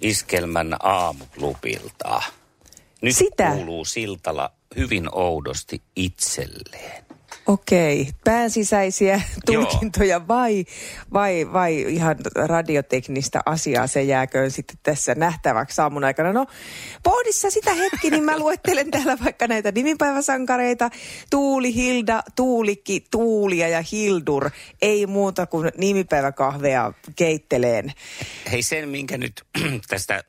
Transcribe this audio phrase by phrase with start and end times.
[0.00, 2.22] Iskelmän aamuklubilta.
[3.02, 3.50] Nyt Sitä?
[3.50, 7.04] kuuluu Siltala hyvin oudosti itselleen.
[7.50, 9.14] Okei, pääsisäisiä
[9.50, 9.64] Joo.
[9.64, 10.64] tulkintoja vai,
[11.12, 16.32] vai, vai ihan radioteknistä asiaa, se jääköön sitten tässä nähtäväksi aamun aikana.
[16.32, 16.46] No,
[17.02, 20.90] pohdissa sitä hetki, niin mä luettelen täällä vaikka näitä nimipäiväsankareita.
[21.30, 24.50] Tuuli, Hilda, Tuulikki, Tuulia ja Hildur.
[24.82, 27.92] Ei muuta kuin nimipäiväkahvea keitteleen.
[28.52, 29.42] Hei sen, minkä nyt
[29.88, 30.24] tästä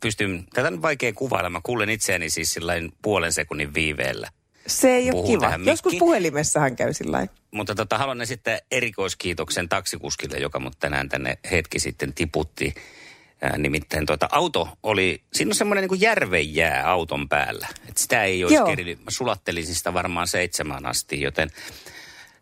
[0.00, 1.50] pystyn, tätä on vaikea kuvailla.
[1.50, 4.28] Mä kuulen itseäni siis sillain puolen sekunnin viiveellä.
[4.68, 5.58] Se ei ole kiva.
[5.64, 7.26] Joskus puhelimessahan käy sillä.
[7.50, 12.74] Mutta tota, haluan esittää erikoiskiitoksen taksikuskille, joka mut tänään tänne hetki sitten tiputti.
[13.42, 17.66] Ää, nimittäin tuota, auto oli, siinä on semmoinen niin kuin järvenjää auton päällä.
[17.88, 21.50] Et sitä ei olisi kerinyt, mä sulattelisin sitä varmaan seitsemään asti, joten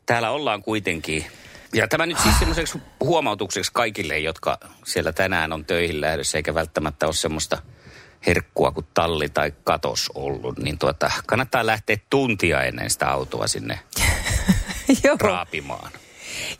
[0.06, 1.26] täällä ollaan kuitenkin.
[1.74, 7.06] Ja tämä nyt siis semmoiseksi huomautukseksi kaikille, jotka siellä tänään on töihin lähdössä, eikä välttämättä
[7.06, 7.62] ole semmoista
[8.26, 13.78] herkkua kuin talli tai katos ollut, niin tuota, kannattaa lähteä tuntia ennen sitä autoa sinne
[15.20, 15.92] raapimaan.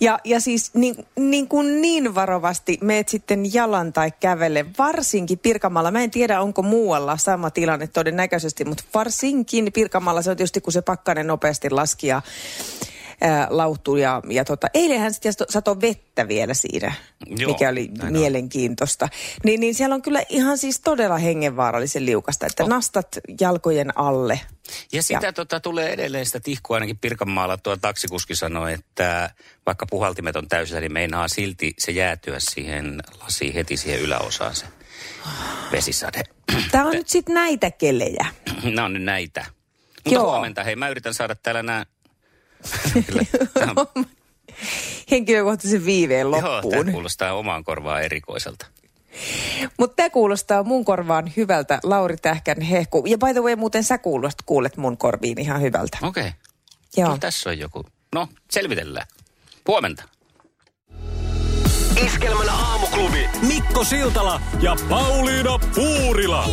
[0.00, 5.90] Ja, ja siis niin, niin, kuin niin varovasti meet sitten jalan tai kävele, varsinkin Pirkanmaalla.
[5.90, 10.72] Mä en tiedä, onko muualla sama tilanne todennäköisesti, mutta varsinkin Pirkanmaalla se on tietysti, kun
[10.72, 12.22] se pakkanen nopeasti laski ja
[13.20, 14.02] ää, lauhtui.
[14.02, 16.92] Ja, ja tota, eilenhän sitten sato vettä vielä siinä,
[17.26, 18.20] Joo, mikä oli näin on.
[18.20, 19.08] mielenkiintoista.
[19.44, 24.40] Niin, niin siellä on kyllä ihan siis todella hengenvaarallisen liukasta, että nastat jalkojen alle.
[24.92, 27.56] Ja sitä tota, tulee edelleen sitä tihkua ainakin Pirkanmaalla.
[27.56, 29.30] Tuo taksikuski sanoi, että
[29.66, 34.66] vaikka puhaltimet on täysillä, niin meinaa silti se jäätyä siihen lasiin heti siihen yläosaan se
[35.72, 36.22] vesisade.
[36.70, 38.26] Tämä on nyt sitten näitä kelejä.
[38.64, 39.44] Nämä on nyt näitä.
[39.94, 40.30] Mutta Joo.
[40.30, 41.86] huomenta, hei mä yritän saada täällä nämä...
[45.10, 46.74] Henkilökohtaisen viiveen Joo, loppuun.
[46.74, 48.66] tämä kuulostaa omaan korvaan erikoiselta.
[49.78, 53.04] Mutta tämä kuulostaa mun korvaan hyvältä, Lauri Tähkän hehku.
[53.06, 55.98] Ja by the way, muuten sä kuulet, kuulet mun korviin ihan hyvältä.
[56.02, 56.20] Okei.
[56.20, 56.32] Okay.
[56.96, 57.08] Joo.
[57.08, 57.84] No, tässä on joku.
[58.14, 59.06] No, selvitellään.
[59.68, 60.02] Huomenta.
[62.06, 63.28] Iskelmän aamuklubi.
[63.46, 66.48] Mikko Siltala ja Pauliina Puurila.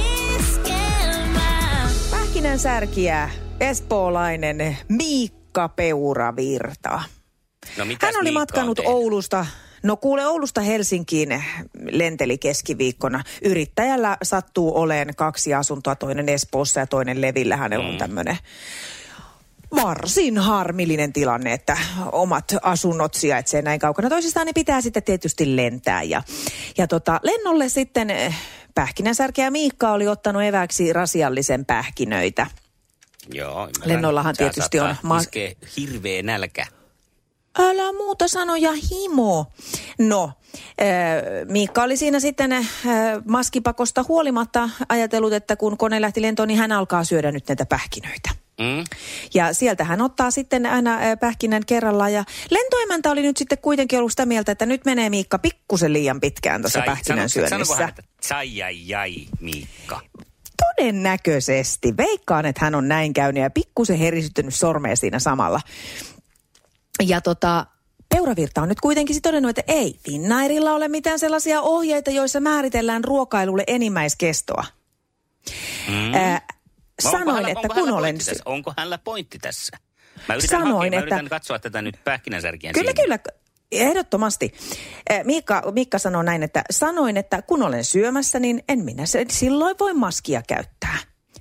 [2.12, 5.43] Pähkinän särkiä, espoolainen Miikka
[5.76, 7.02] Peuravirta.
[7.78, 8.80] No, Hän oli Miikka matkanut?
[8.86, 9.46] Oulusta,
[9.84, 11.44] no kuule Oulusta Helsinkiin
[11.92, 13.24] lenteli keskiviikkona.
[13.42, 17.58] Yrittäjällä sattuu oleen kaksi asuntoa, toinen Espoossa ja toinen Levillä.
[17.58, 18.38] Hänellä on tämmöinen
[19.76, 21.78] varsin harmillinen tilanne, että
[22.12, 26.04] omat asunnot sijaitsee näin kaukana toisistaan, niin pitää sitten tietysti lentää.
[26.04, 26.24] Ja,
[26.78, 28.36] ja tota, lennolle sitten eh,
[28.76, 32.48] pähkinänsärkeä Miikka oli ottanut eväksi rasiallisen pähkinöitä.
[33.32, 33.70] Joo,
[34.24, 36.66] Tää tietysti on ma- iskee hirveä nälkä.
[37.60, 39.46] Älä muuta sanoja himo.
[40.00, 40.32] No,
[41.50, 42.68] Miikka oli siinä sitten
[43.28, 48.30] maskipakosta huolimatta ajatellut, että kun kone lähti lentoon, niin hän alkaa syödä nyt näitä pähkinöitä.
[48.60, 48.84] Mm?
[49.34, 52.14] Ja sieltä hän ottaa sitten aina äh, pähkinän kerrallaan.
[52.14, 56.20] Ja lentoemäntä oli nyt sitten kuitenkin ollut sitä mieltä, että nyt menee Miikka pikkusen liian
[56.22, 57.86] pitkään tuossa pähkinän sano- Sanokohan, syönnissä.
[57.88, 60.02] että sai jai jai, Miikka.
[60.78, 61.98] Todennäköisesti.
[61.98, 65.60] Veikkaan, että hän on näin käynyt ja pikkusen herisyttynyt sormea siinä samalla.
[67.08, 67.66] Ja tota,
[68.16, 73.64] Peuravirta on nyt kuitenkin todennut, että ei Finnairilla ole mitään sellaisia ohjeita, joissa määritellään ruokailulle
[73.68, 74.64] enimmäiskestoa.
[75.88, 76.14] Mm.
[76.14, 76.42] Ää,
[77.04, 78.18] No onko sanoin, hänellä- että onko kun hänellä olen...
[78.18, 78.44] tässä?
[78.46, 79.78] Onko hänellä pointti tässä?
[80.30, 83.20] Mä yritän, Sanoin, hakea, mä että- yritän katsoa tätä nyt pähkinänsärkien Kyllä, silmin.
[83.20, 83.43] kyllä.
[83.82, 84.54] Ehdottomasti.
[85.10, 89.26] Eh, Miikka, Miikka sanoi näin, että sanoin, että kun olen syömässä, niin en minä se,
[89.30, 90.98] silloin voi maskia käyttää.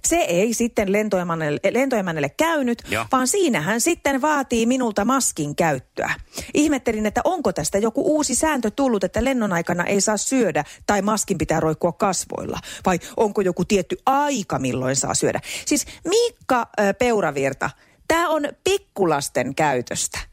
[0.06, 3.06] Se ei sitten lentoemännelle, lentoemännelle käynyt, Joo.
[3.12, 6.14] vaan siinä hän sitten vaatii minulta maskin käyttöä.
[6.54, 11.02] Ihmettelin, että onko tästä joku uusi sääntö tullut, että lennon aikana ei saa syödä tai
[11.02, 12.58] maskin pitää roikkua kasvoilla.
[12.86, 15.40] Vai onko joku tietty aika, milloin saa syödä.
[15.66, 17.70] Siis Miikka äh, Peuravirta,
[18.08, 20.31] tämä on pikkulasten käytöstä.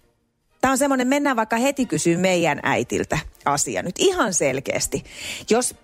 [0.61, 5.03] Tämä on semmoinen, mennään vaikka heti kysyä meidän äitiltä asia nyt ihan selkeästi.
[5.49, 5.75] Jos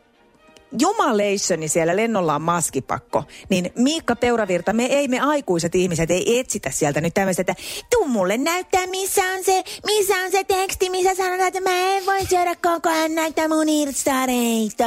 [0.79, 6.71] jumaleissoni siellä lennolla on maskipakko, niin Miikka Peuravirta, me ei me aikuiset ihmiset ei etsitä
[6.71, 7.55] sieltä nyt tämmöistä, että
[7.89, 12.05] tuu mulle näyttää, missä on se, missä on se teksti, missä sanotaan, että mä en
[12.05, 14.85] voi syödä koko ajan näitä mun irstareita.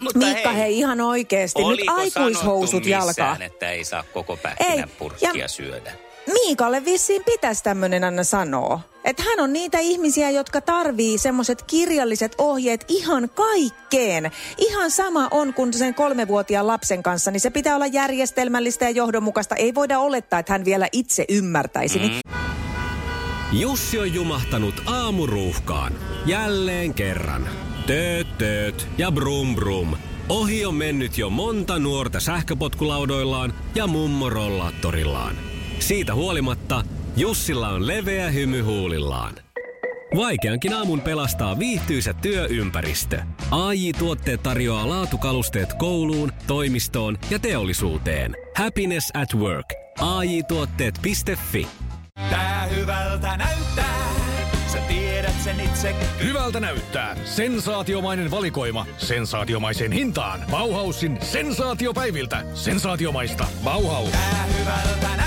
[0.00, 1.64] Mutta Miikka, hei, ihan oikeesti.
[1.64, 3.08] Nyt aikuishousut jalkaan.
[3.08, 5.92] missään, että ei saa koko pähkinänpurkkia ja- syödä?
[6.26, 8.80] Miikalle vissiin pitäisi tämmöinen aina sanoa.
[9.04, 14.30] Että hän on niitä ihmisiä, jotka tarvii semmoiset kirjalliset ohjeet ihan kaikkeen.
[14.58, 19.54] Ihan sama on kuin sen kolmevuotiaan lapsen kanssa, niin se pitää olla järjestelmällistä ja johdonmukaista.
[19.54, 21.98] Ei voida olettaa, että hän vielä itse ymmärtäisi.
[21.98, 22.32] Mm.
[23.52, 25.92] Jussi on jumahtanut aamuruuhkaan.
[26.26, 27.48] Jälleen kerran.
[27.86, 29.96] Tööt, tööt ja brum brum.
[30.28, 35.51] Ohi on mennyt jo monta nuorta sähköpotkulaudoillaan ja mummorollaattorillaan.
[35.82, 36.84] Siitä huolimatta
[37.16, 39.34] Jussilla on leveä hymy huulillaan.
[40.16, 43.22] Vaikeankin aamun pelastaa viihtyisä työympäristö.
[43.50, 48.36] AI Tuotteet tarjoaa laatukalusteet kouluun, toimistoon ja teollisuuteen.
[48.56, 49.66] Happiness at work.
[50.00, 51.68] AI Tuotteet.fi
[52.30, 54.14] Tää hyvältä näyttää,
[54.72, 55.94] sä tiedät sen itse.
[56.22, 57.16] Hyvältä näyttää.
[57.24, 58.86] Sensaatiomainen valikoima.
[58.98, 60.40] Sensaatiomaiseen hintaan.
[60.50, 62.44] Bauhausin sensaatiopäiviltä.
[62.54, 63.46] Sensaatiomaista.
[63.64, 64.10] Bauhaus.
[64.10, 65.21] Tää hyvältä näyttää.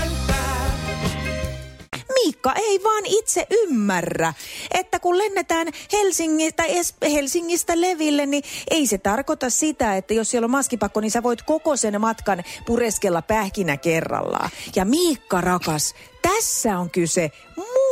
[2.46, 4.34] Miikka ei vaan itse ymmärrä,
[4.70, 10.44] että kun lennetään Helsingistä, Es- Helsingistä Leville, niin ei se tarkoita sitä, että jos siellä
[10.44, 14.50] on maskipakko, niin sä voit koko sen matkan pureskella pähkinä kerrallaan.
[14.76, 17.30] Ja Miikka rakas, tässä on kyse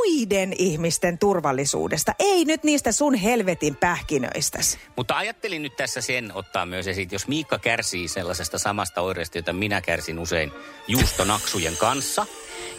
[0.05, 4.79] muiden ihmisten turvallisuudesta, ei nyt niistä sun helvetin pähkinöistäs.
[4.97, 9.53] Mutta ajattelin nyt tässä sen ottaa myös esiin, jos Miikka kärsii sellaisesta samasta oireesta, jota
[9.53, 10.53] minä kärsin usein
[10.89, 12.27] juustonaksujen kanssa,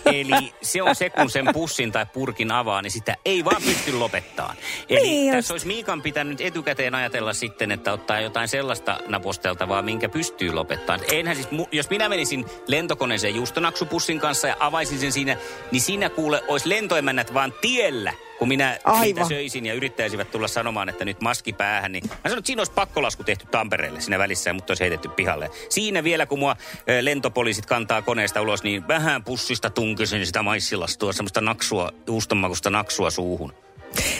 [0.05, 3.93] Eli se on se, kun sen pussin tai purkin avaa, niin sitä ei vaan pysty
[3.93, 4.53] lopettaa.
[4.89, 5.37] Eli Niin just.
[5.37, 11.05] tässä olisi Miikan pitänyt etukäteen ajatella sitten, että ottaa jotain sellaista naposteltavaa, minkä pystyy lopettamaan.
[11.11, 15.37] Enhän siis, jos minä menisin lentokoneeseen juustonaksupussin kanssa ja avaisin sen siinä,
[15.71, 16.69] niin siinä kuule olisi
[17.15, 19.01] lentoemännät vaan tiellä, kun minä Aivan.
[19.01, 22.59] niitä söisin ja yrittäisivät tulla sanomaan, että nyt maski päähän, niin mä sanon, että siinä
[22.59, 25.49] olisi pakkolasku tehty Tampereelle siinä välissä ja mut olisi heitetty pihalle.
[25.69, 26.55] Siinä vielä, kun mua
[27.01, 33.53] lentopoliisit kantaa koneesta ulos, niin vähän pussista tunkisin sitä maissilastua, semmoista naksua, juustonmakusta naksua suuhun.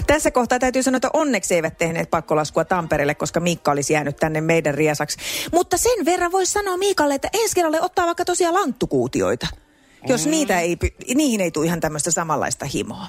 [0.07, 4.41] Tässä kohtaa täytyy sanoa, että onneksi eivät tehneet pakkolaskua Tampereelle, koska Miikka olisi jäänyt tänne
[4.41, 5.17] meidän riesaksi.
[5.51, 9.47] Mutta sen verran voisi sanoa Miikalle, että ensi kerralle ottaa vaikka tosiaan lanttukuutioita.
[10.07, 10.77] Jos niitä ei,
[11.15, 13.07] niihin ei tule ihan tämmöistä samanlaista himoa.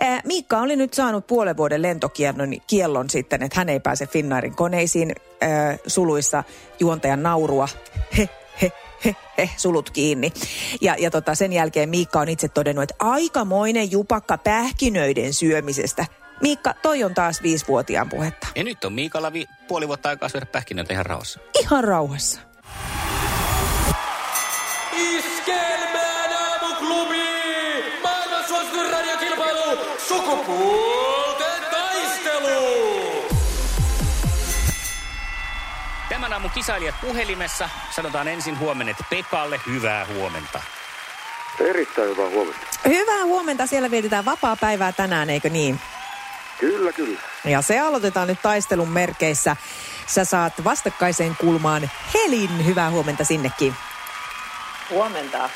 [0.00, 4.56] Ää, Miikka oli nyt saanut puolen vuoden lentokiellon kiellon sitten, että hän ei pääse Finnairin
[4.56, 6.44] koneisiin ää, suluissa
[6.80, 7.68] juontajan naurua.
[8.18, 8.28] He,
[8.62, 8.72] he,
[9.04, 10.32] he, he, sulut kiinni.
[10.80, 16.06] Ja, ja tota, sen jälkeen Miikka on itse todennut, että aikamoinen jupakka pähkinöiden syömisestä.
[16.40, 18.46] Miikka, toi on taas viisivuotiaan puhetta.
[18.54, 21.40] Ja nyt on Miikalla vi- puoli vuotta aikaa syödä pähkinöitä ihan rauhassa.
[21.60, 22.40] Ihan rauhassa.
[24.92, 25.29] Iskelmään
[30.30, 32.60] Sukupuolten taistelu!
[36.08, 37.68] Tämän aamun kisailijat puhelimessa.
[37.90, 40.60] Sanotaan ensin huomennet Pekalle hyvää huomenta.
[41.60, 42.66] Erittäin hyvää huomenta.
[42.88, 43.66] Hyvää huomenta.
[43.66, 45.80] Siellä vietetään vapaa päivää tänään, eikö niin?
[46.60, 47.20] Kyllä, kyllä.
[47.44, 49.56] Ja se aloitetaan nyt taistelun merkeissä.
[50.06, 52.66] Sä saat vastakkaiseen kulmaan Helin.
[52.66, 53.74] Hyvää huomenta sinnekin.
[54.90, 55.38] Huomenta.
[55.38, 55.48] No,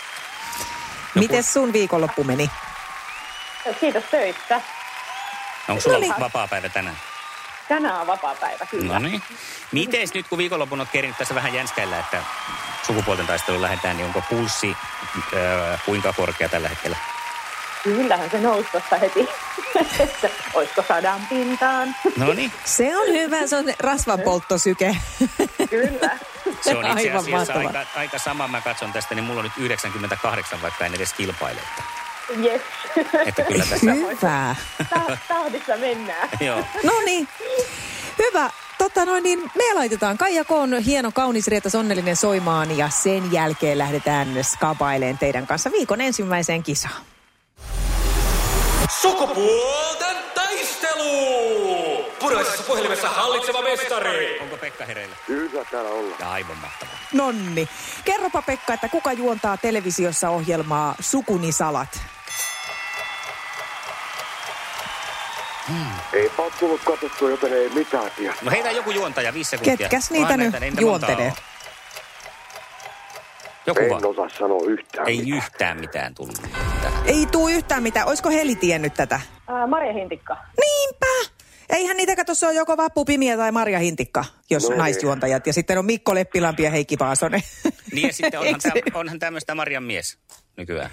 [1.14, 2.50] Miten sun viikonloppu meni?
[3.80, 4.60] Kiitos töistä.
[5.68, 6.14] Onko sulla No niin.
[6.20, 6.96] vapaa päivä tänään?
[7.68, 8.92] Tänään on vapaa päivä, kyllä.
[8.92, 9.22] No niin.
[9.72, 12.22] Miten nyt kun viikonlopun olet kerinyt tässä vähän jänskäillä, että
[12.86, 14.76] sukupuolten taisteluun lähdetään, niin onko pulssi
[15.32, 16.96] öö, kuinka korkea tällä hetkellä?
[17.84, 19.28] Kyllähän se nousi tuossa heti.
[20.00, 21.96] Että Olisiko sadan pintaan?
[22.16, 22.52] No niin.
[22.64, 24.96] Se on hyvä, se on rasvanpolttosyke.
[25.70, 26.10] Kyllä.
[26.60, 28.48] Se on itse asiassa aika, aika sama.
[28.48, 31.60] Mä katson tästä, niin mulla on nyt 98, vaikka en edes kilpaile.
[32.44, 32.62] Yes.
[33.26, 33.92] että kyllä tässä...
[33.92, 34.56] Hyvä.
[34.90, 36.28] Ta- tahdissa mennään.
[36.40, 36.64] Joo.
[36.82, 37.28] No niin,
[38.18, 38.50] hyvä.
[38.78, 43.78] Tota noin, niin me laitetaan Kaija Koon hieno, kaunis, rietas, onnellinen soimaan ja sen jälkeen
[43.78, 47.00] lähdetään skabaileen teidän kanssa viikon ensimmäiseen kisaan.
[49.00, 51.73] Sukupuolten taistelu!
[52.28, 54.40] Puraisessa puhelimessa hallitseva mestari.
[54.40, 55.16] Onko Pekka hereillä?
[55.26, 56.16] Kyllä täällä ollaan.
[56.20, 56.94] Ja aivan mahtavaa.
[57.12, 57.68] Nonni.
[58.04, 62.00] Kerropa Pekka, että kuka juontaa televisiossa ohjelmaa Sukunisalat?
[66.12, 68.34] Ei ole tullut katsottua, joten ei mitään tiedä.
[68.42, 69.76] No heitä joku juontaja, viisi sekuntia.
[69.76, 71.32] Ketkäs niitä nyt juontelee?
[73.66, 74.06] Joku En vaan.
[74.06, 75.36] osaa sanoa yhtään Ei mitään.
[75.38, 76.34] yhtään mitään tullut
[76.82, 76.92] tähän.
[77.06, 78.06] Ei tuu yhtään mitään.
[78.06, 79.20] Olisiko Heli tiennyt tätä?
[79.48, 80.36] Ää, Marja Hintikka.
[80.60, 81.33] Niinpä!
[81.70, 85.46] Eihän niitä kato, se on joko Vappu Pimiä tai Marja Hintikka, jos No naisjuontajat.
[85.46, 87.42] Ja sitten on Mikko Leppilampi ja Heikki Paasonen.
[87.92, 90.18] Niin ja sitten onhan, Eikö se- täm, onhan tämmöistä Marjan mies
[90.56, 90.90] nykyään.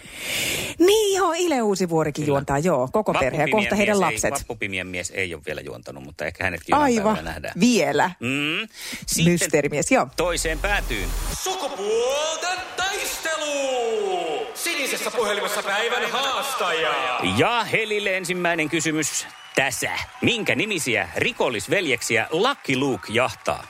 [0.80, 4.24] Niin joo, Ile Uusivuorikin juontaa, joo, koko perhe ja Vappupimien kohta heidän mies lapset.
[4.26, 7.54] Ei, Vappupimien mies ei ole vielä juontanut, mutta ehkä hänetkin Aivan, nähdään.
[7.60, 8.12] vielä.
[8.20, 8.68] Mm.
[9.06, 10.08] Sitten Mysteerimies, joo.
[10.18, 11.10] toiseen päätyyn.
[11.44, 14.11] Sukupuolten taistelu!
[14.92, 16.94] Sinisessä puhelimessa päivän haastaja.
[17.38, 19.90] Ja Helille ensimmäinen kysymys tässä.
[20.22, 23.64] Minkä nimisiä rikollisveljeksiä Lucky Luke jahtaa?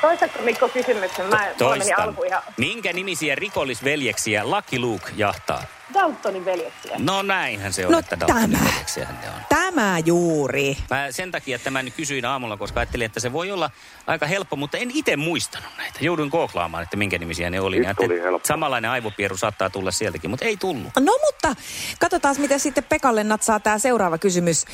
[0.00, 1.26] Toistatko Mikko kysymyksen?
[1.26, 2.00] Mä, Toistan.
[2.00, 5.64] alku ihan Minkä nimisiä rikollisveljeksiä Lucky Luke jahtaa?
[5.94, 6.96] Daltonin veljeksiä.
[6.98, 8.34] No näinhän se on, No että tämä.
[8.34, 9.34] Daltonin veljeksiähän ne on.
[9.48, 10.76] Tämä juuri.
[10.90, 13.70] Mä sen takia tämän kysyin aamulla, koska ajattelin, että se voi olla
[14.06, 15.98] aika helppo, mutta en itse muistanut näitä.
[16.00, 17.78] Jouduin googlaamaan, että minkä nimisiä ne oli.
[17.78, 17.86] Nyt
[18.22, 18.46] helppo.
[18.46, 20.92] Samanlainen aivopieru saattaa tulla sieltäkin, mutta ei tullut.
[21.00, 21.54] No mutta
[22.00, 24.64] katsotaan, miten sitten Pekalle natsaa tämä seuraava kysymys.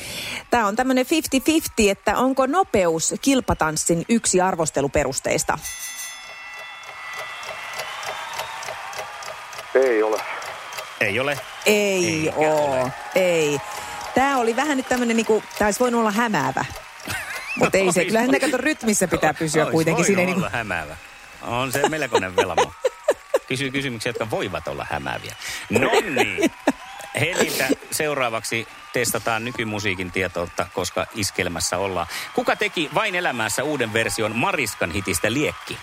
[0.49, 5.59] Tämä on tämmöinen 50-50, että onko nopeus kilpatanssin yksi arvosteluperusteista?
[9.75, 10.21] Ei ole.
[11.01, 11.39] Ei ole.
[11.65, 12.91] Ei Eikä oo, ole.
[13.15, 13.61] ei.
[14.15, 16.65] Tämä oli vähän nyt tämmöinen, niinku, tämä olisi voinut olla hämäävä.
[17.55, 20.05] Mutta ei se, kyllähän ne kato rytmissä pitää pysyä Ois kuitenkin.
[20.05, 20.97] Siinä voinut ei olla niinku, hämäävä.
[21.41, 22.73] On se melkoinen velmo.
[23.47, 25.35] Kysyy kysymyksiä, jotka voivat olla hämääviä.
[25.69, 26.51] No niin.
[27.19, 32.07] Heliltä seuraavaksi testataan nykymusiikin tietoutta, koska iskelmässä ollaan.
[32.35, 35.77] Kuka teki vain elämässä uuden version Mariskan hitistä Liekki?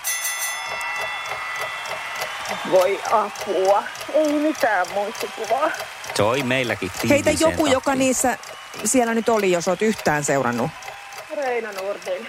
[2.71, 3.83] Voi apua.
[4.15, 5.71] Ei mitään muistikuvaa.
[6.17, 7.99] Soi meilläkin heitä joku, joka tahtiin.
[7.99, 8.39] niissä
[8.85, 10.71] siellä nyt oli, jos oot yhtään seurannut.
[11.37, 12.27] Reino Nurdin.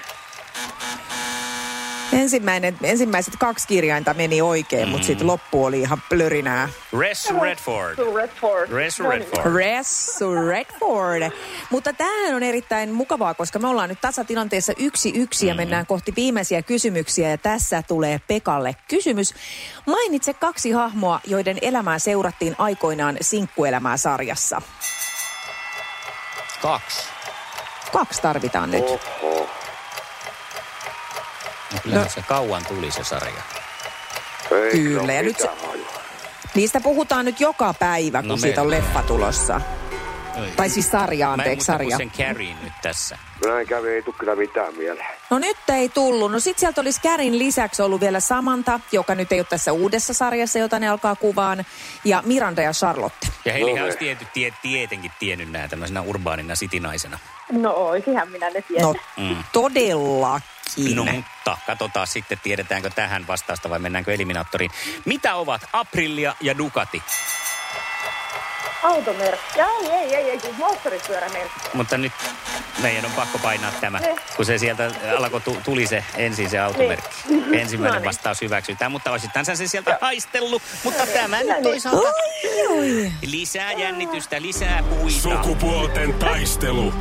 [2.13, 4.91] Ensimmäinen, ensimmäiset kaksi kirjainta meni oikein, mm.
[4.91, 6.69] mutta sitten loppu oli ihan plörinää.
[6.99, 7.97] Res Redford.
[8.15, 8.71] Redford.
[8.71, 8.99] Res.
[8.99, 9.53] Redford.
[9.55, 11.31] Ressu Redford.
[11.69, 16.13] Mutta tämähän on erittäin mukavaa, koska me ollaan nyt tasatilanteessa yksi yksi ja mennään kohti
[16.15, 17.29] viimeisiä kysymyksiä.
[17.29, 19.33] Ja tässä tulee Pekalle kysymys.
[19.85, 24.61] Mainitse kaksi hahmoa, joiden elämää seurattiin aikoinaan Sinkkuelämää sarjassa.
[26.61, 27.07] Kaksi.
[27.93, 28.83] Kaksi tarvitaan nyt.
[28.83, 29.66] Oho.
[31.73, 33.41] No, kyllähän se kauan tuli se sarja.
[34.51, 35.49] Ei Kyllä, ja nyt se-.
[36.55, 39.61] Niistä puhutaan nyt joka päivä, kun No siitä on leffa tulossa.
[40.55, 41.97] Tai siis sarja, Mä en anteeksi, muista sarja.
[41.97, 43.17] sen nyt tässä.
[43.45, 45.07] Näin kävi, ei tule kyllä mitään mieleen.
[45.29, 46.31] No nyt ei tullut.
[46.31, 50.13] No sit sieltä olisi Kärin lisäksi ollut vielä Samantha, joka nyt ei ole tässä uudessa
[50.13, 51.65] sarjassa, jota ne alkaa kuvaan,
[52.03, 53.27] ja Miranda ja Charlotte.
[53.45, 54.17] Ja Helihän No olisi niin.
[54.17, 57.19] tiety, tie, tietenkin tiennyt nämä tämmöisenä urbaanina sitinaisena.
[57.51, 58.83] No oisihan minä ne tiedä.
[58.83, 59.43] No Mm.
[59.53, 60.49] todellakin.
[60.95, 64.71] No mutta katsotaan sitten, tiedetäänkö tähän vastausta vai mennäänkö eliminaattoriin.
[65.05, 67.01] Mitä ovat Aprilia ja Ducati?
[68.83, 69.61] Automerkki.
[69.61, 71.59] Ai, ei, ei, ei, siis moottoripyörämerkki.
[71.73, 72.11] Mutta nyt
[72.81, 74.15] meidän on pakko painaa tämä, Ne.
[74.35, 77.09] kun se sieltä alkoi, tu- tuli se ensin se automerkki.
[77.29, 77.53] Niin.
[77.61, 78.05] Ensimmäinen No niin.
[78.05, 79.11] vastaus hyväksytään, mutta
[79.43, 80.61] sä sen sieltä haistellut.
[80.83, 81.63] Mutta tämä nyt niin.
[81.63, 82.07] toisaalta
[82.69, 83.11] Oi, oi.
[83.25, 85.19] lisää jännitystä, lisää puita.
[85.19, 86.93] Sukupuolten taistelu.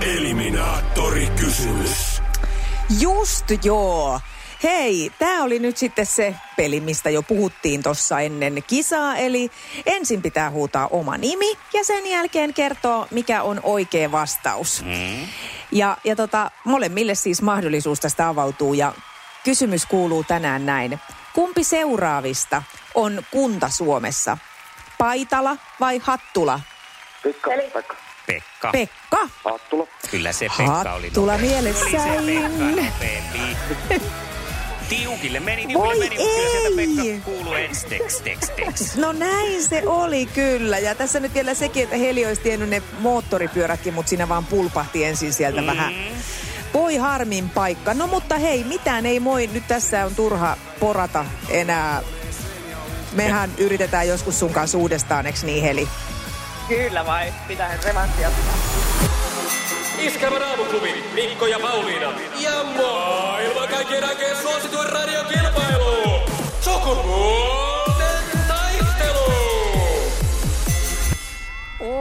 [0.00, 2.22] Eliminaattori kysymys.
[2.98, 4.20] Just joo.
[4.62, 9.16] Hei, tämä oli nyt sitten se peli, mistä jo puhuttiin tuossa ennen kisaa.
[9.16, 9.50] Eli
[9.86, 14.82] ensin pitää huutaa oma nimi ja sen jälkeen kertoa, mikä on oikea vastaus.
[14.84, 15.28] Mm.
[15.72, 18.94] Ja, ja tota, molemmille siis mahdollisuus tästä avautuu ja
[19.44, 21.00] kysymys kuuluu tänään näin.
[21.32, 22.62] Kumpi seuraavista
[22.94, 24.38] on kunta Suomessa?
[24.98, 26.60] Paitala vai Hattula?
[27.22, 27.72] Pekka, Eli-
[28.32, 28.70] Pekka.
[28.72, 29.28] Pekka.
[29.44, 29.86] Hattula.
[30.10, 31.34] Kyllä se Pekka oli Hattula.
[31.34, 33.56] Oli Pekka nopeampi.
[34.88, 37.10] Tiukille meni, tiukille Voi meni, mutta kyllä sieltä ei.
[37.12, 38.96] Pekka kuuluu ensi tekst, tekst, tekst.
[38.96, 40.78] No näin se oli kyllä.
[40.78, 45.04] Ja tässä nyt vielä sekin, että Heli olisi tiennyt ne moottoripyörätkin, mutta siinä vaan pulpahti
[45.04, 45.66] ensin sieltä mm.
[45.66, 45.94] vähän.
[46.74, 47.94] Voi harmin paikka.
[47.94, 49.46] No mutta hei, mitään ei moi.
[49.46, 52.02] Nyt tässä on turha porata enää.
[53.12, 55.88] Mehän yritetään joskus sun kanssa uudestaan, eks niin Heli?
[56.70, 58.30] Kyllä vai, pitää revanssia.
[59.98, 62.12] Iskävä raamuklubi, Mikko ja Pauliina.
[62.40, 66.20] Ja maailman kaikkien aikeen suosituen radiokilpailu.
[66.60, 67.49] Sukupuolten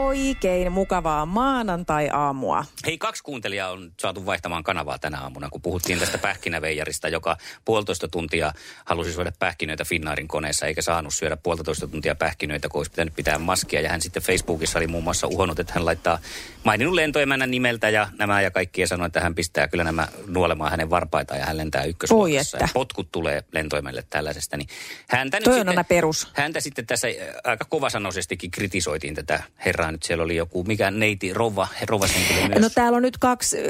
[0.09, 2.65] Oikein mukavaa maanantai-aamua.
[2.85, 8.07] Hei, kaksi kuuntelijaa on saatu vaihtamaan kanavaa tänä aamuna, kun puhuttiin tästä pähkinäveijarista, joka puolitoista
[8.07, 8.53] tuntia
[8.85, 13.37] halusi syödä pähkinöitä Finnaarin koneessa, eikä saanut syödä puolitoista tuntia pähkinöitä, kun olisi pitänyt pitää
[13.37, 13.81] maskia.
[13.81, 16.19] Ja hän sitten Facebookissa oli muun muassa uhonnut, että hän laittaa
[16.63, 20.71] maininnut lentoemännän nimeltä ja nämä ja kaikki ja sanoi, että hän pistää kyllä nämä nuolemaan
[20.71, 22.57] hänen varpaitaan ja hän lentää ykkösluokassa.
[22.57, 24.57] Ja potkut tulee lentoimelle tällaisesta.
[24.57, 24.69] Niin
[25.09, 26.27] häntä nyt Toi sitten, perus.
[26.33, 27.07] Häntä sitten tässä
[27.43, 32.62] aika kovasanoisestikin kritisoitiin tätä herraa nyt siellä oli joku, mikä neiti, rouva, rouvashenkilö myös.
[32.62, 33.65] No täällä on nyt kaksi äh,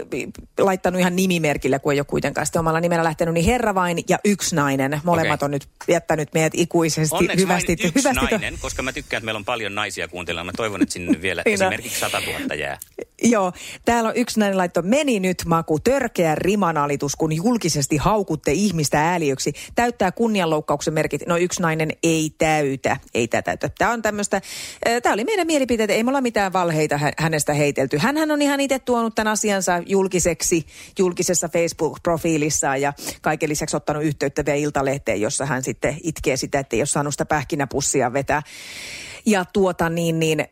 [0.59, 4.19] laittanut ihan nimimerkillä, kun ei ole kuitenkaan sitten omalla nimellä lähtenyt, niin herra vain ja
[4.25, 5.01] yksi nainen.
[5.03, 5.45] Molemmat Okei.
[5.45, 7.67] on nyt jättänyt meidät ikuisesti Onneksi hyvästi.
[7.67, 10.45] vain yksi hyvästi nainen, koska mä tykkään, että meillä on paljon naisia kuuntelemaan.
[10.45, 11.53] Mä toivon, että sinne vielä on.
[11.53, 12.77] esimerkiksi 100 000 jää.
[13.23, 13.53] Joo,
[13.85, 19.53] täällä on yksi näin laitto, meni nyt maku, törkeä rimanalitus, kun julkisesti haukutte ihmistä ääliöksi.
[19.75, 21.27] Täyttää kunnianloukkauksen merkit.
[21.27, 23.75] No yksi nainen ei täytä, ei tätä täytä.
[23.77, 24.41] Tämä on tämmöistä,
[25.03, 27.97] tämä oli meidän mielipiteet, ei me olla mitään valheita hä- hänestä heitelty.
[27.97, 30.65] Hänhän on ihan itse tuonut tämän asiansa julkiseksi,
[30.99, 36.75] julkisessa Facebook-profiilissaan ja kaiken lisäksi ottanut yhteyttä vielä Iltalehteen, jossa hän sitten itkee sitä, että
[36.75, 38.41] ei ole saanut sitä pähkinäpussia vetää.
[39.25, 40.45] Ja tuota niin, niin...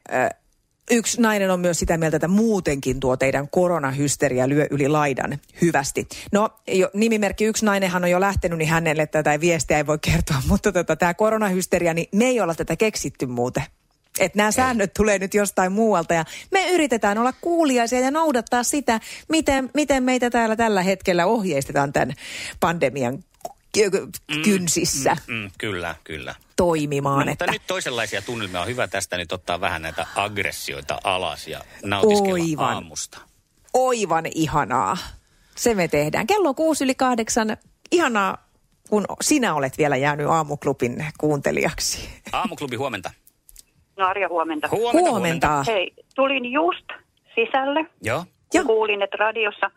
[0.92, 6.08] Yksi nainen on myös sitä mieltä, että muutenkin tuo teidän koronahysteria lyö yli laidan hyvästi.
[6.32, 10.42] No, jo, nimimerkki yksi nainenhan on jo lähtenyt, niin hänelle tätä viestiä ei voi kertoa,
[10.50, 13.64] mutta tota, tämä koronahysteria, niin me ei olla tätä keksitty muuten.
[14.20, 19.00] Että nämä säännöt tulee nyt jostain muualta ja me yritetään olla kuuliaisia ja noudattaa sitä,
[19.30, 22.14] miten, miten meitä täällä tällä hetkellä ohjeistetaan tämän
[22.60, 23.24] pandemian
[23.74, 24.08] ky-
[24.44, 26.36] kynsissä Mm, mm, kyllä, kyllä.
[26.56, 27.20] toimimaan.
[27.26, 31.48] No, mutta että nyt toisenlaisia tunnelmia on hyvä tästä nyt ottaa vähän näitä aggressioita alas
[31.48, 32.74] ja nautiskella Oivan.
[32.76, 33.18] aamusta.
[33.74, 34.98] Oivan ihanaa.
[35.56, 36.28] Se me tehdään.
[36.28, 37.58] Kello on kuusi yli kahdeksan.
[37.92, 38.48] Ihanaa,
[38.90, 42.10] kun sinä olet vielä jäänyt aamuklubin kuuntelijaksi.
[42.32, 43.12] Aamuklubi huomenta.
[43.98, 44.68] No Arja, huomenta.
[44.72, 45.63] Huomenta, Huomenta.
[45.68, 46.86] Hei, tulin just
[47.36, 47.86] sisälle.
[48.04, 48.24] Joo.
[48.54, 48.63] Joo.
[48.66, 49.72] Kuulin, että radiossa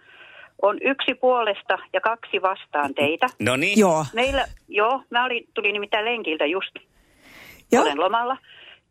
[0.63, 3.27] on yksi puolesta ja kaksi vastaan teitä.
[3.39, 3.79] No niin.
[3.81, 4.05] Joo.
[4.15, 6.77] Meillä, joo, mä olin, tulin nimittäin lenkiltä just,
[7.73, 7.83] Joo.
[7.83, 8.37] olen lomalla.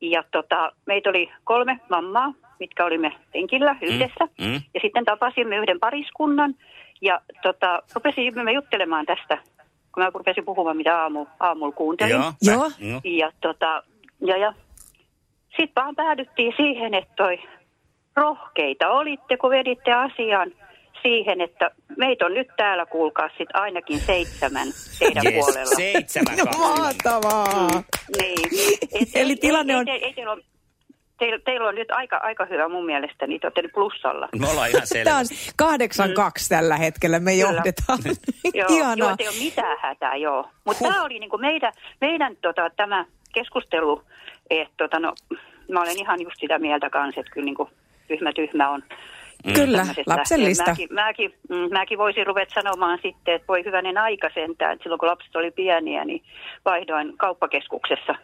[0.02, 4.26] Ja tota, meitä oli kolme mammaa, mitkä olimme lenkillä yhdessä.
[4.42, 4.54] mm.
[4.54, 6.56] Ja sitten tapasimme yhden pariskunnan
[7.02, 9.38] ja tota, rupesimme juttelemaan tästä,
[9.94, 12.12] kun mä rupesin puhumaan, mitä aamu, aamulla kuuntelin.
[12.42, 12.72] Joo.
[12.80, 13.02] Joo.
[13.04, 13.84] Ja, tota,
[14.26, 14.54] ja, ja
[15.60, 17.38] sitten vaan päädyttiin siihen, että toi
[18.16, 20.52] rohkeita olitte, kun veditte asian
[21.02, 24.68] siihen, että meitä on nyt täällä, kuulkaa sit ainakin seitsemän
[25.00, 25.76] teidän Yes, puolella.
[25.76, 27.70] seitsemän No mahtavaa.
[28.22, 28.40] Niin.
[29.02, 30.42] Et Eli ei- tilanne ei, on- Ei, ei, ei teillä on,
[31.20, 34.30] teillä, teillä on nyt aika, aika hyvä mun mielestä, niin te olette nyt plussalla.
[34.40, 35.04] Me ollaan ihan selvä.
[35.04, 35.26] Tämä on
[35.58, 37.20] kahdeksan kaksi tällä hetkellä.
[37.20, 37.42] Me Kyllä.
[37.44, 38.00] johdetaan.
[38.54, 40.50] Joo, joo, ei ole mitään hätää, joo.
[40.66, 44.04] Mutta tämä oli niinku meidän, meidän tota, tämä keskustelu,
[44.50, 45.14] että tota, no,
[45.70, 47.70] mä olen ihan just sitä mieltä kanssa, että kyllä niinku
[48.08, 48.84] tyhmä tyhmä on.
[49.56, 50.12] Kyllä, tämmöisestä.
[50.16, 50.72] lapsellista.
[50.72, 55.00] Mäkin, mäkin, mm, mäkin voisin ruveta sanomaan sitten, että voi hyvänen aika sentään, että silloin
[55.00, 56.24] kun lapset oli pieniä, niin
[56.66, 58.16] vaihdoin kauppakeskuksessa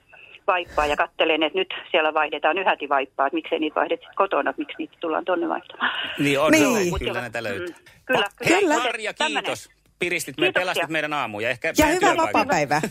[0.47, 4.49] vaippaa ja kattelen, että nyt siellä vaihdetaan yhäti vaippaa, että miksei niitä vaihdet sit kotona,
[4.49, 5.91] että miksi niitä tullaan tonne vaihtamaan.
[6.19, 6.73] Niin on, Niin.
[6.73, 6.89] niin.
[6.89, 7.67] Mut kyllä näitä löytyy.
[7.67, 7.73] mm,
[8.05, 8.77] kyllä, Hei, kyllä.
[8.77, 9.43] Marja, Tämmönen.
[9.43, 9.69] kiitos.
[9.99, 11.49] Piristit, me pelastit meidän aamuja.
[11.49, 12.81] Ehkä Ja hyvää vapaa-päivää.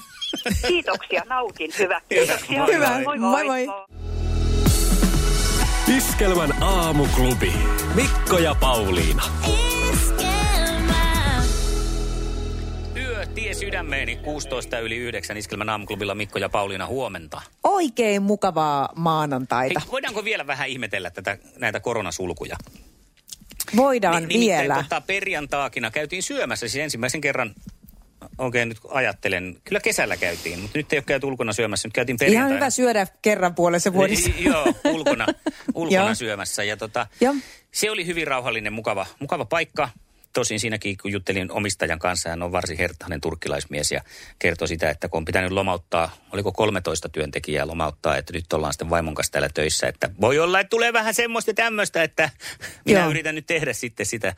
[0.68, 1.70] Kiitoksia, nautin.
[1.78, 2.00] Hyvä.
[2.08, 2.58] Kiitoksia.
[2.58, 2.90] Moi, Hyvä.
[3.04, 3.18] moi.
[3.18, 3.66] Moi, moi.
[5.88, 7.52] Iskelmän aamuklubi.
[7.94, 9.22] Mikko ja Pauliina.
[12.96, 17.42] Yö tie sydämeeni 16 yli 9 Iskelmän aamuklubilla Mikko ja Pauliina huomenta.
[17.64, 19.80] Oikein mukavaa maanantaita.
[19.80, 22.56] Hei, voidaanko vielä vähän ihmetellä tätä, näitä koronasulkuja?
[23.76, 24.74] Voidaan Ni- vielä.
[24.82, 27.54] Tota, perjantaakina käytiin syömässä, siis ensimmäisen kerran,
[28.38, 32.14] oikein nyt ajattelen, kyllä kesällä käytiin, mutta nyt ei ole käyty ulkona syömässä, nyt käytiin
[32.16, 32.54] Ihan perjantaina.
[32.54, 34.30] hyvä syödä kerran puolessa vuodessa.
[34.38, 35.26] I- Joo, ulkona,
[35.74, 36.64] ulkona syömässä.
[36.64, 37.34] Ja tota, Joo.
[37.72, 39.88] se oli hyvin rauhallinen, mukava, mukava paikka.
[40.34, 44.00] Tosin siinäkin, kun juttelin omistajan kanssa, hän on varsin herttainen turkkilaismies ja
[44.38, 48.90] kertoi sitä, että kun on pitänyt lomauttaa, oliko 13 työntekijää lomauttaa, että nyt ollaan sitten
[48.90, 52.30] vaimon kanssa täällä töissä, että voi olla, että tulee vähän semmoista tämmöistä, että
[52.86, 53.10] minä Joo.
[53.10, 54.34] yritän nyt tehdä sitten sitä.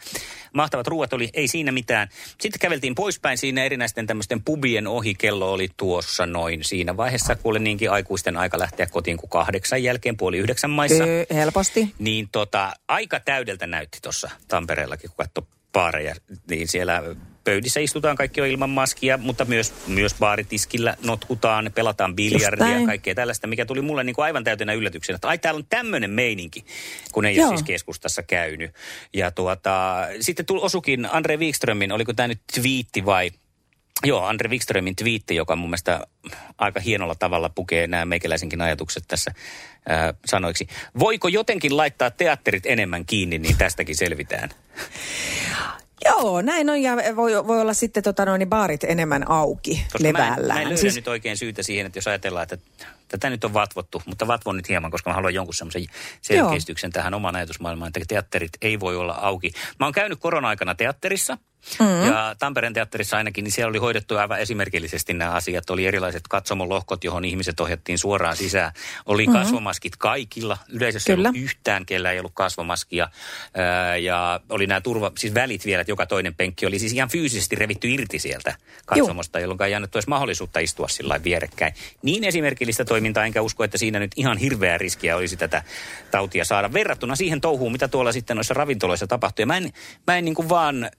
[0.54, 2.09] Mahtavat ruuat oli, ei siinä mitään.
[2.40, 7.59] Sitten käveltiin poispäin siinä erinäisten tämmöisten pubien ohi, kello oli tuossa noin siinä vaiheessa, kuule
[7.59, 11.04] niinkin aikuisten aika lähteä kotiin kuin kahdeksan jälkeen, puoli yhdeksän maissa.
[11.04, 11.94] Öö, helposti.
[11.98, 16.15] Niin tota, aika täydeltä näytti tuossa Tampereellakin, kun katsoi baareja.
[16.51, 17.03] Niin siellä
[17.45, 23.15] pöydissä istutaan kaikki on ilman maskia, mutta myös, myös baaritiskillä notkutaan, pelataan biljardia ja kaikkea
[23.15, 26.65] tällaista, mikä tuli mulle niin kuin aivan täytenä yllätyksenä, että ai täällä on tämmöinen meininki,
[27.12, 27.49] kun ei Joo.
[27.49, 28.71] ole siis keskustassa käynyt.
[29.15, 33.31] Ja tuota, sitten tuli osukin Andre Wikströmin, oliko tämä nyt twiitti vai
[34.04, 36.06] Joo, Andre Wikströmin twiitti, joka mun mielestä
[36.59, 39.32] aika hienolla tavalla pukee nämä meikäläisenkin ajatukset tässä
[39.88, 40.66] ää, sanoiksi.
[40.98, 44.50] Voiko jotenkin laittaa teatterit enemmän kiinni, niin tästäkin selvitään?
[46.04, 49.98] Joo, näin on ja voi, voi olla sitten tota noin, niin baarit enemmän auki Koska
[49.98, 50.59] mä en, levällään.
[50.59, 52.59] mä en löydä Siis- nyt oikein syytä siihen, että jos ajatellaan, että
[53.09, 55.87] Tätä nyt on vatvottu, mutta vatvon nyt hieman, koska mä haluan jonkun semmoisen
[56.22, 59.52] selkeistyksen tähän omaan ajatusmaailmaan, että teatterit ei voi olla auki.
[59.80, 61.38] Mä oon käynyt korona-aikana teatterissa,
[61.81, 62.07] Mm-hmm.
[62.07, 65.71] Ja Tampereen teatterissa ainakin, niin siellä oli hoidettu aivan esimerkillisesti nämä asiat.
[65.71, 68.73] Oli erilaiset katsomolohkot, johon ihmiset ohjattiin suoraan sisään.
[69.07, 69.40] Oli mm-hmm.
[69.40, 70.59] kasvomaskit kaikilla.
[70.69, 71.29] Yleisössä Kyllä.
[71.29, 73.09] ei ollut yhtään, kellä ei ollut kasvomaskia.
[73.55, 77.09] Ää, ja oli nämä turva, siis välit vielä, että joka toinen penkki oli siis ihan
[77.09, 78.55] fyysisesti revitty irti sieltä
[78.87, 81.75] katsomosta, jolloin ei annettu edes mahdollisuutta istua sillä vierekkäin.
[82.03, 85.62] Niin esimerkillistä toimintaa, enkä usko, että siinä nyt ihan hirveää riskiä olisi tätä
[86.11, 89.42] tautia saada verrattuna siihen touhuun, mitä tuolla sitten noissa ravintoloissa tapahtuu.
[89.42, 89.73] Ja mä en,
[90.07, 90.90] mä en niin kuin vaan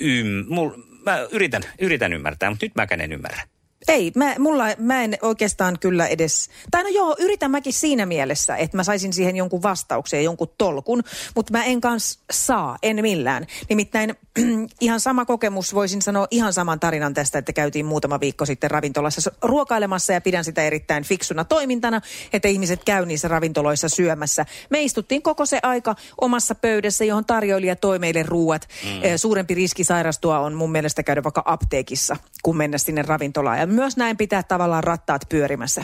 [0.00, 0.70] ym, mul,
[1.06, 3.42] mä yritän, yritän ymmärtää, mutta nyt mäkään en ymmärrä.
[3.88, 8.56] Ei, mä, mulla, mä en oikeastaan kyllä edes, tai no joo, yritän mäkin siinä mielessä,
[8.56, 11.02] että mä saisin siihen jonkun vastauksen ja jonkun tolkun,
[11.34, 13.46] mutta mä en kans saa, en millään.
[13.68, 14.14] Nimittäin
[14.80, 19.30] ihan sama kokemus, voisin sanoa ihan saman tarinan tästä, että käytiin muutama viikko sitten ravintolassa
[19.42, 22.00] ruokailemassa ja pidän sitä erittäin fiksuna toimintana,
[22.32, 24.46] että ihmiset käy niissä ravintoloissa syömässä.
[24.70, 28.68] Me istuttiin koko se aika omassa pöydässä, johon tarjoilija toi meille ruuat.
[28.84, 29.18] Mm.
[29.18, 33.58] Suurempi riski sairastua on mun mielestä käydä vaikka apteekissa, kun mennä sinne ravintolaan.
[33.58, 35.82] Ja myös näin pitää tavallaan rattaat pyörimässä.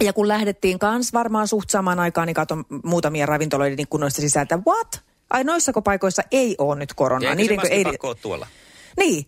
[0.00, 5.02] Ja kun lähdettiin kans varmaan suht samaan aikaan, niin katson muutamia ravintoloiden ikkunoista sisältä, what?
[5.30, 7.30] Ai noissako paikoissa ei ole nyt koronaa?
[7.30, 7.84] Ja Niidenkö ei...
[8.22, 8.46] tuolla?
[8.96, 9.26] Niin.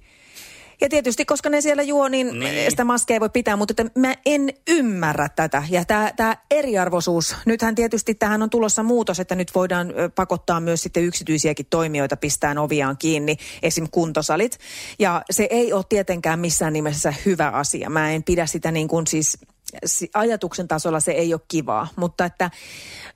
[0.81, 2.71] Ja tietysti, koska ne siellä juo, niin, Niin.
[2.71, 5.63] sitä maskeja ei voi pitää, mutta että mä en ymmärrä tätä.
[5.71, 5.85] Ja
[6.17, 11.67] tämä eriarvoisuus, nythän tietysti tähän on tulossa muutos, että nyt voidaan pakottaa myös sitten yksityisiäkin
[11.71, 13.87] toimijoita pistään oviaan kiinni, esim.
[13.91, 14.59] kuntosalit.
[14.99, 17.91] Ja se ei ole tietenkään missään nimessä hyvä asia.
[17.91, 19.39] Mä en pidä sitä niin kuin siis si-
[20.15, 22.51] ajatuksen tasolla se ei ole kivaa, mutta että,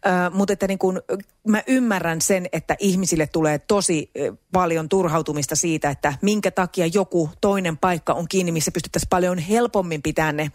[0.06, 1.16] ö, mutta että niin kuin, ö,
[1.48, 4.10] mä ymmärrän sen, että ihmisille tulee tosi
[4.52, 10.02] paljon turhautumista siitä, että minkä takia joku toinen paikka on kiinni, missä pystyttäisiin paljon helpommin
[10.02, 10.50] pitämään ne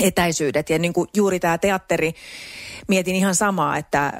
[0.00, 0.70] etäisyydet.
[0.70, 2.14] Ja niin kuin juuri tämä teatteri,
[2.88, 4.12] mietin ihan samaa, että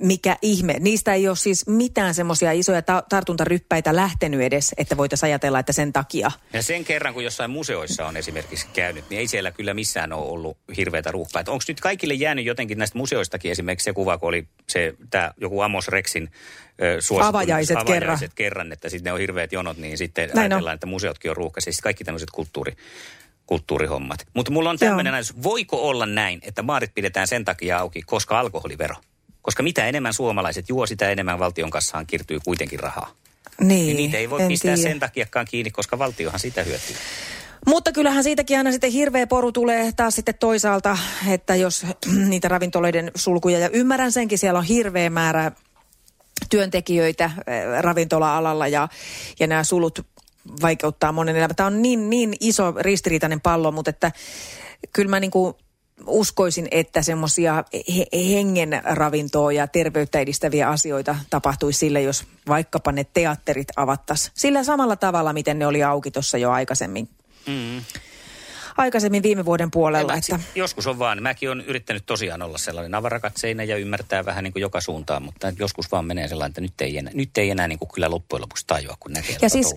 [0.00, 0.76] mikä ihme.
[0.80, 5.72] Niistä ei ole siis mitään semmoisia isoja ta- tartuntaryppäitä lähtenyt edes, että voitaisiin ajatella, että
[5.72, 6.30] sen takia.
[6.52, 10.26] Ja sen kerran, kun jossain museoissa on esimerkiksi käynyt, niin ei siellä kyllä missään ole
[10.30, 11.42] ollut hirveätä ruuhkaa.
[11.48, 15.60] Onko nyt kaikille jäänyt jotenkin näistä museoistakin esimerkiksi se kuva, kun oli se, tää, joku
[15.60, 16.30] Amos Rexin
[17.00, 20.52] suosittu, Avajaiset avajaiset kerran, että sitten ne on hirveät jonot, niin sitten Näin on.
[20.52, 21.60] ajatellaan, että museotkin on ruuhka.
[21.60, 22.76] Siis kaikki tämmöiset kulttuuri,
[23.46, 24.26] kulttuurihommat.
[24.34, 28.40] Mutta mulla on tämmöinen ajatus, voiko olla näin, että baarit pidetään sen takia auki, koska
[28.40, 28.94] alkoholivero?
[29.42, 33.10] Koska mitä enemmän suomalaiset juo, sitä enemmän valtion kassaan kirtyy kuitenkin rahaa.
[33.60, 34.88] Niin, Niin niitä ei voi pistää tiedä.
[34.88, 36.96] sen takiakaan kiinni, koska valtiohan sitä hyötyy.
[37.66, 40.98] Mutta kyllähän siitäkin aina sitten hirveä poru tulee taas sitten toisaalta,
[41.28, 41.86] että jos
[42.28, 45.52] niitä ravintoloiden sulkuja, ja ymmärrän senkin, siellä on hirveä määrä
[46.50, 48.88] työntekijöitä eh, ravintola-alalla ja,
[49.40, 50.06] ja nämä sulut
[50.62, 51.54] vaikeuttaa monen elämä.
[51.54, 54.12] Tämä on niin, niin iso ristiriitainen pallo, mutta että
[54.92, 55.54] kyllä mä niin kuin
[56.06, 57.64] uskoisin, että semmoisia
[58.14, 64.96] hengen ravintoa ja terveyttä edistäviä asioita tapahtuisi sille, jos vaikkapa ne teatterit avattaisiin sillä samalla
[64.96, 67.08] tavalla, miten ne oli auki tuossa jo aikaisemmin.
[67.46, 67.84] Mm.
[68.76, 70.14] Aikaisemmin viime vuoden puolella.
[70.14, 74.52] Että, Joskus on vaan, mäkin olen yrittänyt tosiaan olla sellainen avarakatseinen ja ymmärtää vähän niin
[74.52, 77.68] kuin joka suuntaan, mutta joskus vaan menee sellainen, että nyt ei enää, nyt ei enää
[77.68, 79.74] niin kuin kyllä loppujen lopuksi tajua, kun näkee ja siis.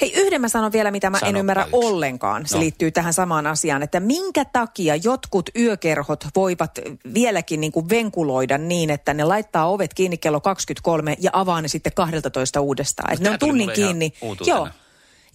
[0.00, 1.76] Hei yhden mä sanon vielä, mitä mä en Sanoppa ymmärrä yksi.
[1.76, 2.46] ollenkaan.
[2.46, 2.60] Se No.
[2.60, 6.78] liittyy tähän samaan asiaan, että minkä takia jotkut yökerhot voivat
[7.14, 11.68] vieläkin niin kuin venkuloida niin, että ne laittaa ovet kiinni kello 23 ja avaa ne
[11.68, 13.12] sitten 12 uudestaan.
[13.12, 14.12] Että ne on tunnin kiinni.
[14.46, 14.68] Joo.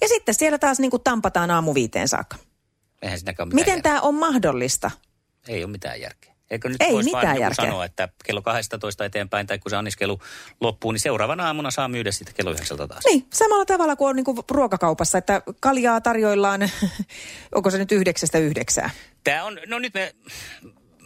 [0.01, 2.37] Ja sitten siellä taas niin kuin tampataan aamu viiteen saakka.
[3.01, 4.91] Eihän mitään Miten tämä on mahdollista?
[5.47, 6.32] Ei ole mitään järkeä.
[6.51, 7.65] Eikö nyt Ei voisi mitään vaan järkeä.
[7.65, 10.19] sanoa, että kello 12 eteenpäin tai kun se anniskelu
[10.61, 13.03] loppuu, niin seuraavana aamuna saa myydä sitten kello 9 taas.
[13.05, 16.61] Niin, samalla tavalla kuin on niin kuin ruokakaupassa, että kaljaa tarjoillaan,
[17.55, 18.89] onko se nyt yhdeksästä yhdeksää?
[19.23, 20.15] Tämä on, no nyt me,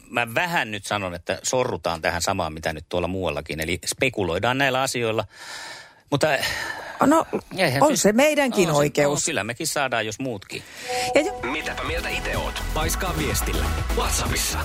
[0.10, 3.60] mä vähän nyt sanon, että sorrutaan tähän samaan, mitä nyt tuolla muuallakin.
[3.60, 5.26] Eli spekuloidaan näillä asioilla.
[6.12, 6.28] Mutta
[7.06, 7.26] No,
[7.58, 9.22] eihän on siis- se meidänkin on se- oikeus.
[9.22, 10.64] No, kyllä mekin saadaan, jos muutkin.
[11.16, 12.64] Ja jo- Mitäpä mieltä itse oot?
[12.74, 13.66] Paiskaa viestillä.
[13.96, 14.60] Whatsappissa.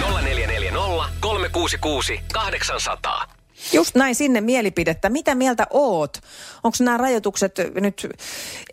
[0.00, 3.24] 0440 366 800.
[3.72, 5.08] Just näin sinne mielipidettä.
[5.08, 6.18] Mitä mieltä oot?
[6.64, 8.08] Onko nämä rajoitukset nyt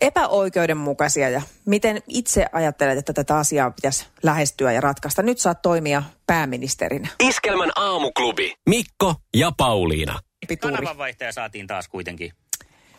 [0.00, 5.22] epäoikeudenmukaisia ja miten itse ajattelet, että tätä asiaa pitäisi lähestyä ja ratkaista?
[5.22, 7.08] Nyt saat toimia pääministerinä.
[7.20, 8.54] Iskelmän aamuklubi.
[8.68, 10.18] Mikko ja Pauliina.
[10.48, 10.74] Pituri.
[10.74, 12.32] Kanavanvaihtaja saatiin taas kuitenkin.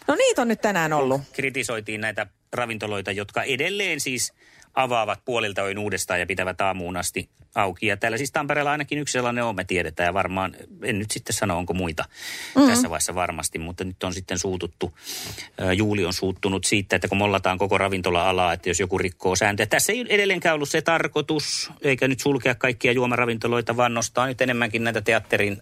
[0.08, 1.22] No niitä on nyt tänään ollut.
[1.34, 4.34] Kritisoitiin näitä ravintoloita, jotka edelleen siis
[4.74, 7.88] avaavat puolilta öin uudestaan ja pitävät aamuun asti auki.
[7.88, 10.08] Ja täällä siis Tampereella ainakin yksi sellainen on, me tiedetään.
[10.08, 12.70] Ja varmaan, en nyt sitten sano, onko muita mm-hmm.
[12.72, 14.98] tässä vaiheessa varmasti, mutta nyt on sitten suututtu.
[15.76, 19.68] Juuli on suuttunut siitä, että kun mollataan koko ravintola-alaa, että jos joku rikkoo sääntöjä.
[19.68, 24.84] Tässä ei edelleenkään ollut se tarkoitus, eikä nyt sulkea kaikkia juomaravintoloita, vaan nostaa nyt enemmänkin
[24.84, 25.62] näitä teatterin,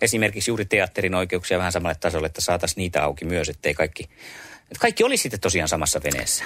[0.00, 4.08] esimerkiksi juuri teatterin oikeuksia vähän samalle tasolle, että saataisiin niitä auki myös, ettei kaikki,
[4.70, 6.44] että kaikki olisi sitten tosiaan samassa veneessä.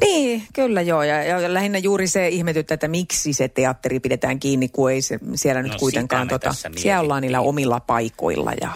[0.00, 1.02] Niin, kyllä joo.
[1.02, 5.18] Ja, ja lähinnä juuri se ihmetyttä, että miksi se teatteri pidetään kiinni, kun ei se,
[5.34, 6.28] siellä nyt No, kuitenkaan...
[6.28, 8.68] Tota, siellä ollaan niillä omilla paikoilla ja...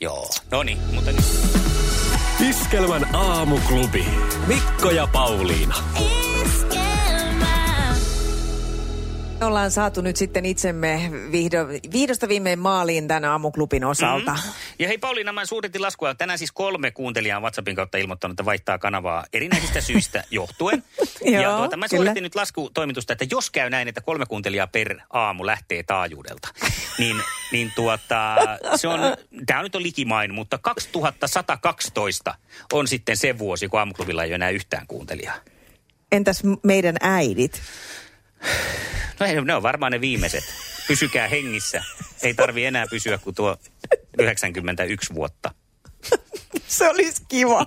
[0.00, 1.24] Joo, no niin, mutta nyt
[2.50, 4.04] Iskelmän aamuklubi.
[4.46, 5.74] Mikko ja Pauliina.
[9.40, 14.32] Me ollaan saatu nyt sitten itsemme vihdo, vihdosta viimein maaliin tämän aamuklubin osalta.
[14.32, 14.52] Mm.
[14.78, 16.14] Ja hei Pauliina, mä suuritin laskua.
[16.14, 20.84] Tänään siis kolme kuuntelijaa on WhatsAppin kautta ilmoittanut, että vaihtaa kanavaa erinäisistä syistä johtuen.
[21.24, 22.02] ja Joo, tuota, mä kyllä.
[22.02, 26.48] suoritin nyt laskutoimitusta, että jos käy näin, että kolme kuuntelijaa per aamu lähtee taajuudelta,
[26.98, 27.16] niin,
[27.52, 28.36] niin tuota,
[28.76, 29.00] se on,
[29.46, 32.34] tämä nyt on likimain, mutta 2112
[32.72, 35.36] on sitten se vuosi, kun aamuklubilla ei ole enää yhtään kuuntelijaa.
[36.12, 37.62] Entäs meidän äidit?
[39.20, 40.44] No ei, ne on varmaan ne viimeiset.
[40.88, 41.84] Pysykää hengissä.
[42.22, 43.56] Ei tarvi enää pysyä kuin tuo
[44.18, 45.54] 91 vuotta.
[46.66, 47.66] Se olisi kiva.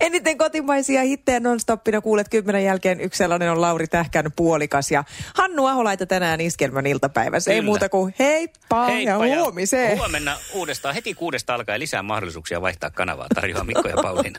[0.00, 3.00] Eniten kotimaisia hittejä nonstoppina kuulet kymmenen jälkeen.
[3.00, 7.50] Yksi sellainen on Lauri Tähkän puolikas ja Hannu Aholaita tänään iskelmän iltapäivässä.
[7.50, 7.66] Ei Kyllä.
[7.66, 9.98] muuta kuin heippa, Heippa ja huomiseen.
[9.98, 13.26] Huomenna uudestaan, heti kuudesta alkaen lisää mahdollisuuksia vaihtaa kanavaa.
[13.34, 14.38] Tarjoaa Mikko ja Pauliina.